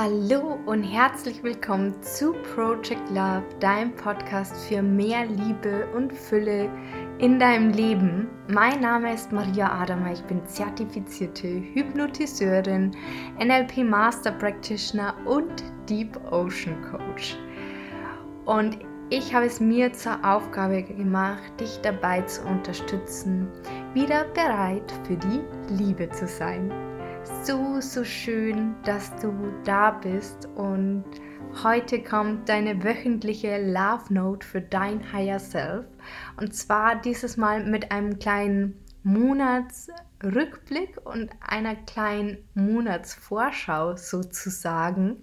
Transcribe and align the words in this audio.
Hallo 0.00 0.60
und 0.66 0.84
herzlich 0.84 1.42
willkommen 1.42 1.92
zu 2.04 2.32
Project 2.54 3.10
Love, 3.10 3.42
deinem 3.58 3.92
Podcast 3.96 4.54
für 4.68 4.80
mehr 4.80 5.26
Liebe 5.26 5.88
und 5.92 6.12
Fülle 6.12 6.70
in 7.18 7.40
deinem 7.40 7.70
Leben. 7.72 8.28
Mein 8.46 8.80
Name 8.80 9.12
ist 9.12 9.32
Maria 9.32 9.72
Adama, 9.72 10.12
ich 10.12 10.22
bin 10.22 10.46
zertifizierte 10.46 11.48
Hypnotiseurin, 11.74 12.92
NLP 13.40 13.78
Master 13.78 14.30
Practitioner 14.30 15.16
und 15.26 15.64
Deep 15.88 16.16
Ocean 16.30 16.80
Coach. 16.92 17.36
Und 18.44 18.78
ich 19.10 19.34
habe 19.34 19.46
es 19.46 19.58
mir 19.58 19.92
zur 19.92 20.24
Aufgabe 20.24 20.84
gemacht, 20.84 21.58
dich 21.58 21.76
dabei 21.82 22.22
zu 22.22 22.46
unterstützen, 22.46 23.48
wieder 23.94 24.26
bereit 24.26 24.92
für 25.08 25.16
die 25.16 25.40
Liebe 25.74 26.08
zu 26.10 26.28
sein 26.28 26.70
so, 27.44 27.80
so 27.80 28.04
schön, 28.04 28.74
dass 28.84 29.14
du 29.16 29.52
da 29.64 29.90
bist 29.90 30.48
und 30.56 31.04
heute 31.62 32.02
kommt 32.02 32.48
deine 32.48 32.82
wöchentliche 32.82 33.58
Love 33.70 34.12
Note 34.12 34.46
für 34.46 34.60
dein 34.60 35.12
Higher 35.12 35.38
Self 35.38 35.86
und 36.36 36.54
zwar 36.54 37.00
dieses 37.00 37.36
Mal 37.36 37.64
mit 37.64 37.92
einem 37.92 38.18
kleinen 38.18 38.82
Monatsrückblick 39.02 40.98
und 41.04 41.30
einer 41.40 41.76
kleinen 41.76 42.38
Monatsvorschau 42.54 43.96
sozusagen. 43.96 45.22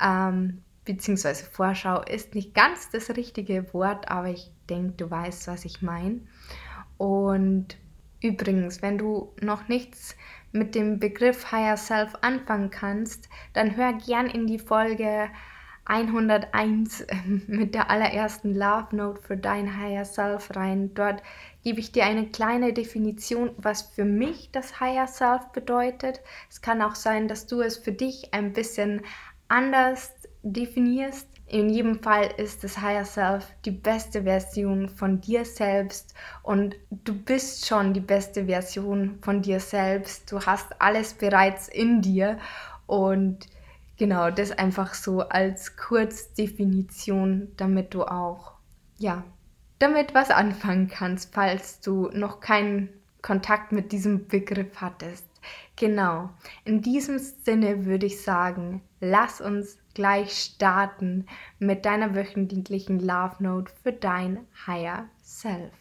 Ähm, 0.00 0.62
beziehungsweise 0.84 1.44
Vorschau 1.44 2.02
ist 2.02 2.34
nicht 2.34 2.54
ganz 2.54 2.90
das 2.90 3.10
richtige 3.10 3.72
Wort, 3.72 4.08
aber 4.08 4.28
ich 4.28 4.50
denke, 4.68 4.94
du 4.96 5.10
weißt, 5.10 5.48
was 5.48 5.64
ich 5.64 5.82
meine. 5.82 6.20
Und 6.96 7.76
übrigens, 8.24 8.82
wenn 8.82 8.98
du 8.98 9.32
noch 9.40 9.68
nichts 9.68 10.16
mit 10.50 10.74
dem 10.74 10.98
Begriff 10.98 11.52
Higher 11.52 11.76
Self 11.76 12.14
anfangen 12.22 12.70
kannst, 12.70 13.28
dann 13.52 13.76
hör 13.76 13.92
gern 13.92 14.26
in 14.26 14.46
die 14.46 14.58
Folge 14.58 15.28
101 15.86 17.06
mit 17.46 17.74
der 17.74 17.90
allerersten 17.90 18.54
Love 18.54 18.96
Note 18.96 19.20
für 19.20 19.36
dein 19.36 19.78
Higher 19.78 20.04
Self 20.04 20.56
rein. 20.56 20.94
Dort 20.94 21.22
gebe 21.62 21.80
ich 21.80 21.92
dir 21.92 22.04
eine 22.04 22.26
kleine 22.26 22.72
Definition, 22.72 23.50
was 23.58 23.82
für 23.82 24.04
mich 24.04 24.50
das 24.50 24.80
Higher 24.80 25.06
Self 25.06 25.52
bedeutet. 25.52 26.20
Es 26.48 26.62
kann 26.62 26.80
auch 26.80 26.94
sein, 26.94 27.28
dass 27.28 27.46
du 27.46 27.60
es 27.60 27.76
für 27.76 27.92
dich 27.92 28.32
ein 28.32 28.54
bisschen 28.54 29.02
anders 29.48 30.14
definierst. 30.42 31.28
In 31.54 31.70
jedem 31.70 32.02
Fall 32.02 32.30
ist 32.36 32.64
das 32.64 32.82
Higher 32.82 33.04
Self 33.04 33.46
die 33.64 33.70
beste 33.70 34.24
Version 34.24 34.88
von 34.88 35.20
dir 35.20 35.44
selbst 35.44 36.12
und 36.42 36.74
du 36.90 37.14
bist 37.14 37.68
schon 37.68 37.94
die 37.94 38.00
beste 38.00 38.46
Version 38.46 39.20
von 39.22 39.40
dir 39.40 39.60
selbst. 39.60 40.32
Du 40.32 40.40
hast 40.40 40.80
alles 40.80 41.14
bereits 41.14 41.68
in 41.68 42.02
dir 42.02 42.40
und 42.88 43.46
genau 43.96 44.32
das 44.32 44.50
einfach 44.50 44.94
so 44.94 45.20
als 45.20 45.76
Kurzdefinition, 45.76 47.52
damit 47.56 47.94
du 47.94 48.02
auch 48.02 48.54
ja 48.98 49.22
damit 49.78 50.12
was 50.12 50.32
anfangen 50.32 50.88
kannst, 50.88 51.32
falls 51.32 51.78
du 51.78 52.10
noch 52.12 52.40
keinen 52.40 52.88
Kontakt 53.24 53.72
mit 53.72 53.90
diesem 53.90 54.28
Begriff 54.28 54.82
hattest. 54.82 55.26
Genau. 55.76 56.28
In 56.66 56.82
diesem 56.82 57.18
Sinne 57.18 57.86
würde 57.86 58.04
ich 58.04 58.22
sagen, 58.22 58.82
lass 59.00 59.40
uns 59.40 59.78
gleich 59.94 60.30
starten 60.34 61.24
mit 61.58 61.86
deiner 61.86 62.14
wöchentlichen 62.14 63.00
Love 63.00 63.36
Note 63.38 63.72
für 63.82 63.92
dein 63.92 64.46
Higher 64.66 65.08
Self. 65.22 65.72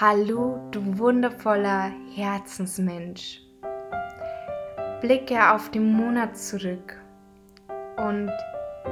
Hallo, 0.00 0.58
du 0.70 0.98
wundervoller 0.98 1.92
Herzensmensch. 2.14 3.42
Blicke 5.02 5.52
auf 5.52 5.70
den 5.72 5.92
Monat 5.92 6.38
zurück 6.38 6.98
und 7.98 8.32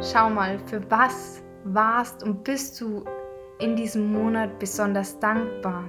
schau 0.02 0.28
mal, 0.28 0.58
für 0.66 0.82
was 0.90 1.42
warst 1.64 2.22
und 2.22 2.44
bist 2.44 2.78
du 2.78 3.06
in 3.58 3.74
diesem 3.74 4.12
Monat 4.12 4.58
besonders 4.58 5.18
dankbar? 5.18 5.88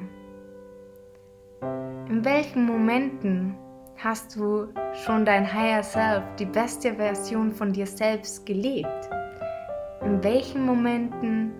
In 2.09 2.23
welchen 2.23 2.65
Momenten 2.65 3.57
hast 3.97 4.37
du 4.37 4.69
schon 4.93 5.25
dein 5.25 5.53
Higher 5.53 5.83
Self, 5.83 6.23
die 6.39 6.45
beste 6.45 6.95
Version 6.95 7.51
von 7.51 7.73
dir 7.73 7.85
selbst 7.85 8.45
gelebt? 8.45 9.09
In 10.01 10.23
welchen 10.23 10.65
Momenten 10.65 11.51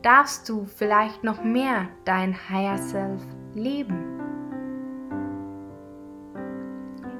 darfst 0.00 0.48
du 0.48 0.64
vielleicht 0.64 1.22
noch 1.22 1.44
mehr 1.44 1.88
dein 2.06 2.34
Higher 2.48 2.78
Self 2.78 3.20
leben? 3.54 4.18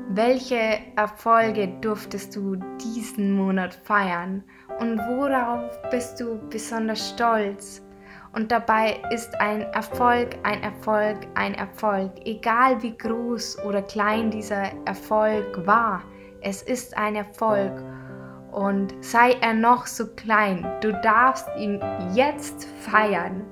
Welche 0.08 0.78
Erfolge 0.96 1.68
durftest 1.82 2.34
du 2.34 2.56
diesen 2.82 3.32
Monat 3.32 3.74
feiern 3.74 4.42
und 4.78 4.98
worauf 5.00 5.82
bist 5.90 6.18
du 6.18 6.40
besonders 6.48 7.10
stolz? 7.10 7.82
Und 8.32 8.52
dabei 8.52 9.00
ist 9.10 9.40
ein 9.40 9.62
Erfolg 9.72 10.36
ein 10.44 10.62
Erfolg 10.62 11.26
ein 11.34 11.54
Erfolg, 11.54 12.12
egal 12.24 12.80
wie 12.82 12.96
groß 12.96 13.64
oder 13.64 13.82
klein 13.82 14.30
dieser 14.30 14.70
Erfolg 14.84 15.66
war. 15.66 16.02
Es 16.40 16.62
ist 16.62 16.96
ein 16.96 17.16
Erfolg. 17.16 17.72
Und 18.52 18.94
sei 19.00 19.36
er 19.40 19.54
noch 19.54 19.86
so 19.86 20.06
klein, 20.14 20.66
du 20.80 20.92
darfst 21.02 21.48
ihn 21.58 21.80
jetzt 22.14 22.64
feiern. 22.80 23.44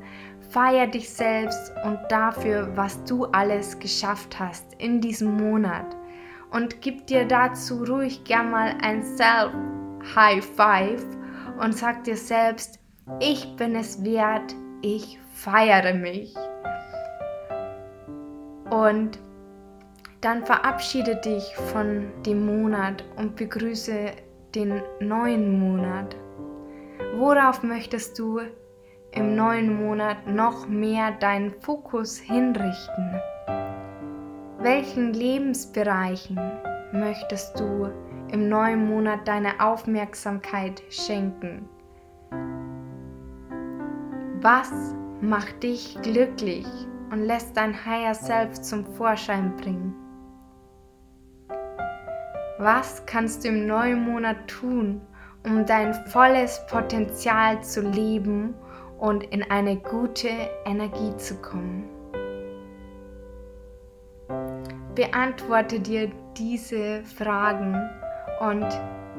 Feier 0.50 0.86
dich 0.86 1.10
selbst 1.10 1.72
und 1.84 1.98
dafür, 2.08 2.74
was 2.74 3.02
du 3.04 3.26
alles 3.26 3.78
geschafft 3.78 4.38
hast 4.38 4.74
in 4.78 5.00
diesem 5.00 5.36
Monat. 5.36 5.96
Und 6.50 6.80
gib 6.80 7.06
dir 7.06 7.26
dazu 7.26 7.84
ruhig 7.84 8.24
gern 8.24 8.50
mal 8.50 8.74
ein 8.82 9.02
Self-High 9.02 10.44
Five 10.44 11.04
und 11.60 11.74
sag 11.76 12.04
dir 12.04 12.16
selbst, 12.16 12.80
ich 13.20 13.54
bin 13.56 13.74
es 13.76 14.02
wert, 14.02 14.54
ich 14.82 15.18
feiere 15.32 15.94
mich. 15.94 16.34
Und 18.70 19.18
dann 20.20 20.44
verabschiede 20.44 21.16
dich 21.16 21.54
von 21.72 22.10
dem 22.26 22.44
Monat 22.44 23.04
und 23.16 23.36
begrüße 23.36 24.12
den 24.54 24.82
neuen 25.00 25.58
Monat. 25.60 26.16
Worauf 27.16 27.62
möchtest 27.62 28.18
du 28.18 28.40
im 29.12 29.36
neuen 29.36 29.82
Monat 29.82 30.26
noch 30.26 30.66
mehr 30.68 31.12
deinen 31.12 31.52
Fokus 31.52 32.18
hinrichten? 32.18 33.20
Welchen 34.60 35.12
Lebensbereichen 35.12 36.38
möchtest 36.92 37.58
du 37.58 37.90
im 38.32 38.48
neuen 38.48 38.88
Monat 38.88 39.26
deine 39.26 39.60
Aufmerksamkeit 39.60 40.82
schenken? 40.90 41.68
Was 44.40 44.94
macht 45.20 45.64
dich 45.64 46.00
glücklich 46.00 46.64
und 47.10 47.24
lässt 47.24 47.56
dein 47.56 47.74
Higher 47.74 48.14
Self 48.14 48.60
zum 48.60 48.86
Vorschein 48.86 49.56
bringen? 49.56 49.92
Was 52.58 53.04
kannst 53.06 53.42
du 53.42 53.48
im 53.48 53.66
neuen 53.66 54.04
Monat 54.04 54.36
tun, 54.46 55.00
um 55.44 55.66
dein 55.66 55.92
volles 56.06 56.64
Potenzial 56.70 57.60
zu 57.64 57.80
leben 57.80 58.54
und 58.98 59.24
in 59.24 59.42
eine 59.50 59.76
gute 59.76 60.30
Energie 60.64 61.16
zu 61.16 61.34
kommen? 61.42 61.88
Beantworte 64.94 65.80
dir 65.80 66.12
diese 66.36 67.02
Fragen 67.02 67.74
und 68.38 68.66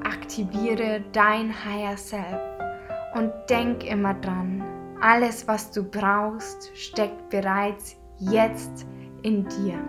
aktiviere 0.06 1.04
dein 1.12 1.54
Higher 1.66 1.98
Self. 1.98 2.40
Und 3.16 3.34
denk 3.50 3.84
immer 3.84 4.14
dran, 4.14 4.59
alles, 5.02 5.48
was 5.48 5.72
du 5.72 5.84
brauchst, 5.84 6.72
steckt 6.76 7.30
bereits 7.30 7.96
jetzt 8.18 8.86
in 9.24 9.48
dir. 9.48 9.80